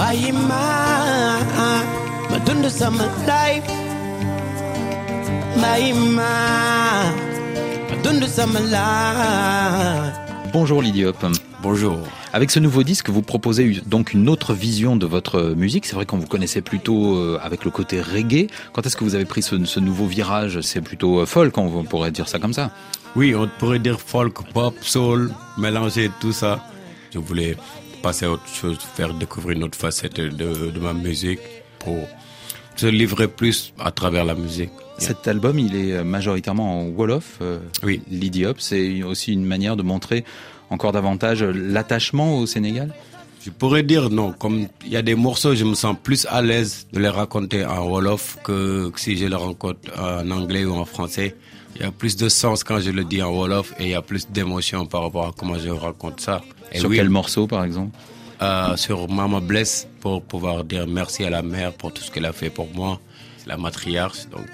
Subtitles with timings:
[0.00, 0.64] bàyyi ma
[2.30, 3.68] ma dund sama life
[5.62, 6.30] bàyyi ma
[7.88, 10.16] ma dund sama life
[10.54, 11.16] Bonjour Lydiop.
[11.62, 11.98] Bonjour.
[12.32, 15.86] Avec ce nouveau disque, vous proposez donc une autre vision de votre musique.
[15.86, 18.48] C'est vrai qu'on vous connaissait plutôt euh, avec le côté reggae.
[18.72, 20.60] Quand est-ce que vous avez pris ce, ce nouveau virage?
[20.62, 22.72] C'est plutôt euh, folk, on pourrait dire ça comme ça.
[23.14, 26.64] Oui, on pourrait dire folk, pop, soul, mélanger tout ça.
[27.12, 27.56] Je voulais
[28.02, 31.40] passer à autre chose, faire découvrir une autre facette de, de ma musique
[31.78, 31.98] pour
[32.76, 34.70] se livrer plus à travers la musique.
[34.98, 37.38] Cet album, il est majoritairement en Wolof.
[37.40, 38.02] Euh, Oui.
[38.10, 40.24] L'idiop, c'est aussi une manière de montrer
[40.70, 42.94] encore davantage l'attachement au Sénégal?
[43.42, 46.42] Je pourrais dire non, comme il y a des morceaux, je me sens plus à
[46.42, 50.84] l'aise de les raconter en Wolof que si je les raconte en anglais ou en
[50.84, 51.34] français.
[51.76, 53.94] Il y a plus de sens quand je le dis en Wolof et il y
[53.94, 56.42] a plus d'émotion par rapport à comment je raconte ça.
[56.72, 57.96] Et Sur oui, quel morceau, par exemple
[58.42, 62.24] euh, sur Mama Bless pour pouvoir dire merci à la mère pour tout ce qu'elle
[62.24, 62.98] a fait pour moi,
[63.46, 64.28] la matriarche.
[64.30, 64.46] Donc,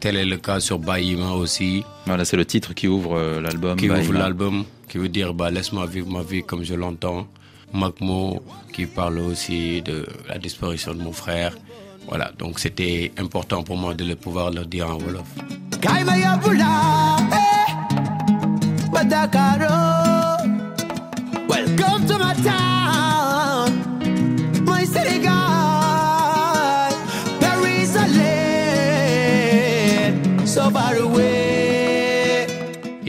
[0.00, 3.76] tel est le cas sur Baïma aussi, Voilà, c'est le titre qui ouvre euh, l'album.
[3.76, 7.26] qui ouvre l'album, qui veut dire bah, laisse-moi vivre ma vie comme je l'entends.
[7.72, 11.52] Makmo, qui parle aussi de la disparition de mon frère.
[12.08, 15.26] Voilà, donc c'était important pour moi de le pouvoir le dire en Wolof.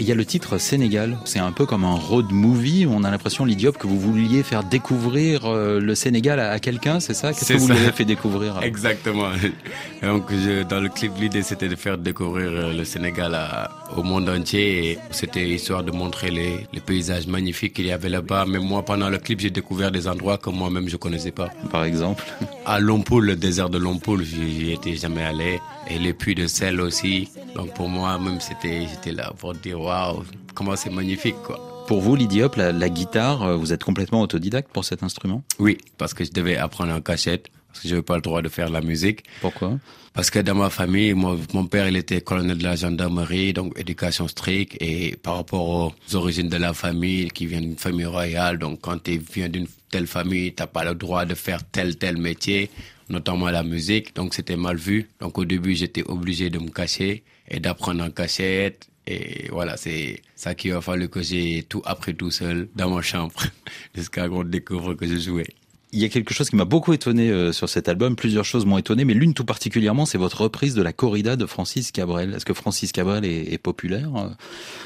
[0.07, 1.17] Y a le titre Sénégal.
[1.25, 2.87] C'est un peu comme un road movie.
[2.89, 7.13] On a l'impression, l'Idiop, que vous vouliez faire découvrir euh, le Sénégal à, quelqu'un, c'est
[7.13, 7.33] ça?
[7.33, 8.59] Qu'est-ce que vous lui avez fait découvrir?
[8.61, 9.29] Exactement.
[10.01, 14.03] Donc, je- dans le clip, l'idée c'était de faire découvrir euh, le Sénégal à- au
[14.03, 14.97] monde entier.
[15.11, 18.45] C'était histoire de montrer les, les paysages magnifiques qu'il y avait là-bas.
[18.47, 21.49] Mais moi, pendant le clip, j'ai découvert des endroits que moi-même je connaissais pas.
[21.71, 22.23] Par exemple?
[22.65, 25.59] À Lompoul, le désert de Lompoul, j'y étais jamais allé.
[25.89, 27.29] Et les puits de sel aussi.
[27.57, 30.23] Donc pour moi, même c'était, j'étais là pour dire waouh,
[30.53, 31.59] comment c'est magnifique, quoi.
[31.87, 35.41] Pour vous, la, la guitare, euh, vous êtes complètement autodidacte pour cet instrument?
[35.57, 37.47] Oui, parce que je devais apprendre en cachette.
[37.67, 39.23] Parce que je n'avais pas le droit de faire la musique.
[39.41, 39.79] Pourquoi?
[40.17, 43.77] Parce que dans ma famille, moi, mon père, il était colonel de la gendarmerie, donc
[43.77, 44.75] éducation stricte.
[44.79, 48.97] Et par rapport aux origines de la famille, qui vient d'une famille royale, donc quand
[49.03, 52.71] tu viens d'une telle famille, t'as pas le droit de faire tel, tel métier,
[53.09, 54.15] notamment la musique.
[54.15, 55.07] Donc c'était mal vu.
[55.19, 58.87] Donc au début, j'étais obligé de me cacher et d'apprendre en cachette.
[59.05, 63.03] Et voilà, c'est ça qui a fallu que j'ai tout appris tout seul dans ma
[63.03, 63.35] chambre
[63.95, 65.47] jusqu'à qu'on découvre que je jouais.
[65.93, 68.17] Il y a quelque chose qui m'a beaucoup étonné euh, sur cet album.
[68.17, 71.45] Plusieurs choses m'ont étonné, mais l'une tout particulièrement, c'est votre reprise de la corrida de
[71.45, 72.33] Francis Cabrel.
[72.33, 74.27] Est-ce que Francis Cabrel est, est populaire euh,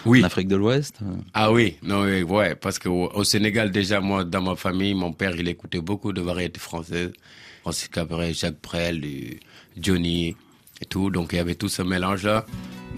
[0.06, 0.22] Oui.
[0.22, 1.16] en Afrique de l'Ouest euh?
[1.34, 5.12] Ah oui, non, oui, ouais, parce que au, Sénégal, déjà, moi, dans ma famille, mon
[5.12, 7.12] père, il écoutait beaucoup de variétés françaises.
[7.62, 9.04] Francis Cabrel, Jacques Brel,
[9.80, 10.36] Johnny
[10.82, 11.10] et tout.
[11.10, 12.46] Donc, il y avait tout ce mélange-là.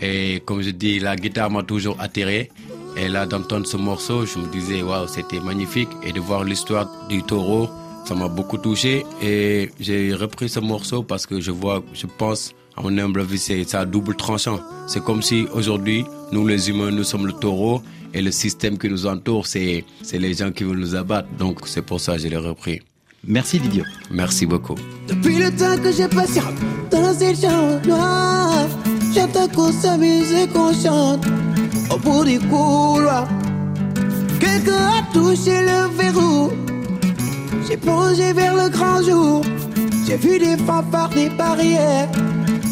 [0.01, 2.51] Et comme je dis, la guitare m'a toujours attiré.
[2.97, 5.89] Et là, d'entendre ce morceau, je me disais, waouh, c'était magnifique.
[6.03, 7.69] Et de voir l'histoire du taureau,
[8.05, 9.05] ça m'a beaucoup touché.
[9.21, 13.37] Et j'ai repris ce morceau parce que je vois, je pense, à mon humble avis,
[13.37, 14.59] c'est ça double tranchant.
[14.87, 17.81] C'est comme si aujourd'hui, nous les humains, nous sommes le taureau
[18.13, 21.27] et le système qui nous entoure, c'est, les gens qui veulent nous abattre.
[21.37, 22.81] Donc c'est pour ça que je l'ai repris.
[23.25, 23.85] Merci l'Idiop.
[24.11, 24.75] Merci beaucoup.
[25.07, 26.55] Depuis le temps que j'ai patiente
[26.91, 28.67] dans cette chambre noire,
[29.15, 31.25] j'entends qu'on s'amuse et qu'on chante
[31.89, 33.27] au bout du couloir.
[34.39, 36.51] Quelqu'un a touché le verrou.
[37.67, 39.43] J'ai plongé vers le grand jour.
[40.05, 42.09] J'ai vu des fanfares, des barrières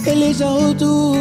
[0.06, 1.16] et les gens autour.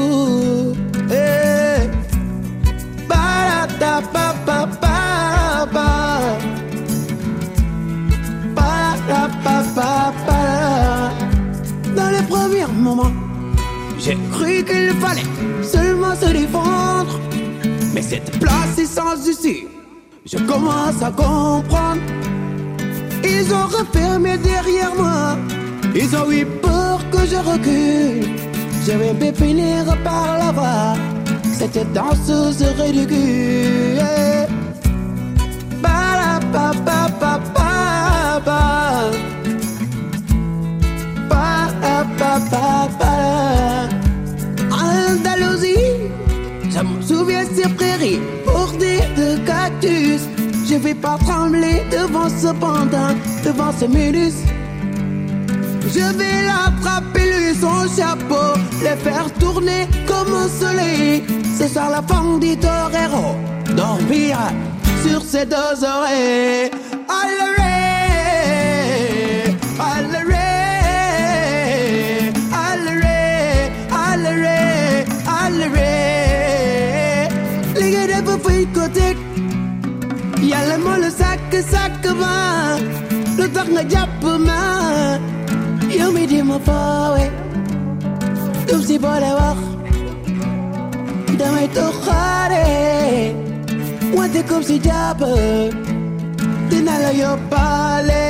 [11.96, 13.12] Dans les premiers moments,
[13.98, 15.22] j'ai cru qu'il fallait
[15.62, 17.18] seulement se défendre.
[17.94, 19.66] Mais cette place est sans issue.
[20.24, 22.00] Je commence à comprendre.
[23.32, 25.36] Ils ont refermé derrière moi.
[25.94, 28.28] Ils ont eu peur que je recule.
[28.86, 30.96] Je vais finir par la voir.
[31.58, 34.00] Cette danseuse ridicule.
[35.82, 37.40] Ba-da-ba-ba-ba.
[44.72, 45.90] Andalousie,
[46.70, 50.22] je me souviens ces prairies bordées de cactus.
[50.68, 53.09] Je vais pas trembler devant ce pantin,
[53.44, 54.34] devant ce minus.
[55.92, 61.24] Je vais l'attraper, lui, son chapeau, le faire tourner comme un soleil.
[61.56, 63.36] C'est ça la femme du torero,
[63.76, 64.38] dormir
[65.04, 66.70] sur ses deux oreilles.
[83.74, 84.60] Nga jàpp ma.
[85.98, 87.24] Yow mi di ma foowe.
[88.66, 89.58] Dum si boole wax.
[91.38, 92.64] Damay toxaare
[94.16, 95.20] wante comme si jàpp.
[96.70, 98.24] Dina la yóbbaale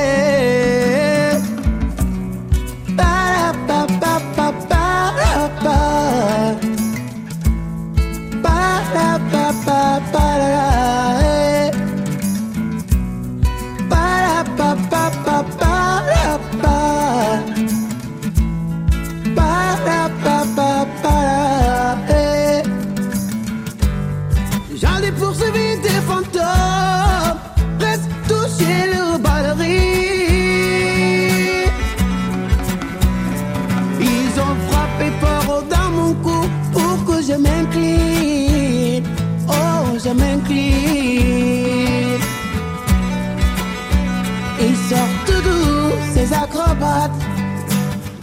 [46.21, 47.23] ces acrobates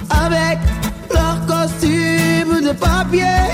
[0.10, 0.60] avec
[1.12, 3.46] leur costume de papier.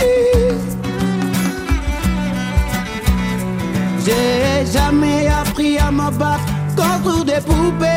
[4.05, 6.45] J'ai jamais appris à me battre
[6.75, 7.87] contre des poupées.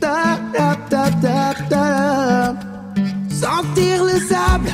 [0.00, 1.86] Da-da-da-da-da.
[3.28, 4.70] Sentir le sable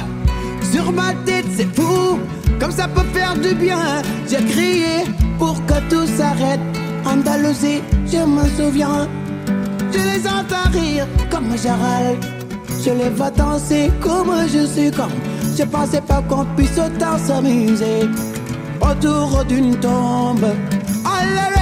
[0.73, 2.19] sur ma tête, c'est fou.
[2.59, 4.03] Comme ça peut faire du bien.
[4.29, 5.05] J'ai crié
[5.39, 6.61] pour que tout s'arrête.
[7.05, 9.09] Andalousie, je me souviens.
[9.93, 12.19] Je les entends rire comme râle.
[12.85, 15.13] Je les vois danser comme je suis comme.
[15.57, 18.09] Je pensais pas qu'on puisse autant s'amuser
[18.81, 20.49] autour d'une tombe.
[21.05, 21.60] Allez,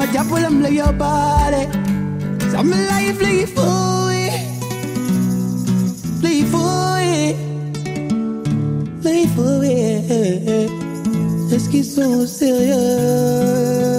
[0.00, 1.64] my job will I'm your body.
[2.50, 4.32] So I'm alive, leave for it.
[6.22, 7.36] Leave for it.
[9.04, 10.70] Leave for it.
[11.50, 13.89] Let's get so serious.